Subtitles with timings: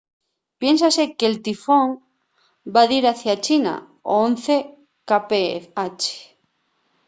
[0.59, 1.87] piénsase que'l tifón
[2.73, 3.83] va dir hacia china a
[4.27, 4.55] once
[5.09, 6.03] kph